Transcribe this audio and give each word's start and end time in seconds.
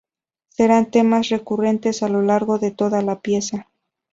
Serán 0.47 0.89
temas 0.89 1.29
recurrentes 1.29 2.01
a 2.01 2.09
lo 2.09 2.23
largo 2.23 2.57
de 2.57 2.71
toda 2.71 3.03
la 3.03 3.19
pieza. 3.19 3.67